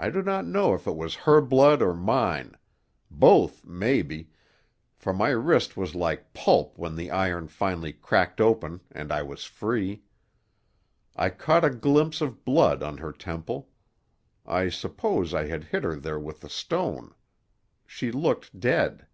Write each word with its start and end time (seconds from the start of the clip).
I 0.00 0.10
do 0.10 0.20
not 0.20 0.46
know 0.48 0.74
if 0.74 0.88
it 0.88 0.96
was 0.96 1.14
her 1.14 1.40
blood 1.40 1.80
or 1.80 1.94
mine. 1.94 2.58
Both, 3.08 3.64
maybe, 3.64 4.30
for 4.96 5.12
my 5.14 5.28
wrist 5.28 5.76
was 5.76 5.94
like 5.94 6.32
pulp 6.32 6.76
when 6.76 6.96
the 6.96 7.12
iron 7.12 7.46
finally 7.46 7.92
cracked 7.92 8.40
open 8.40 8.80
and 8.90 9.12
I 9.12 9.22
was 9.22 9.44
free. 9.44 10.02
I 11.14 11.30
caught 11.30 11.64
a 11.64 11.70
glimpse 11.70 12.20
of 12.20 12.44
blood 12.44 12.82
on 12.82 12.98
her 12.98 13.12
temple. 13.12 13.68
I 14.44 14.70
suppose 14.70 15.32
I 15.32 15.46
had 15.46 15.62
hit 15.62 15.84
her 15.84 15.94
there 15.94 16.18
with 16.18 16.40
the 16.40 16.48
stone. 16.50 17.14
She 17.86 18.10
looked 18.10 18.58
dead. 18.58 19.06